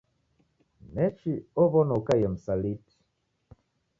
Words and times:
Nechi 0.93 1.33
ow'ona 1.63 1.93
ukaie 1.99 2.27
msaliti 2.33 2.95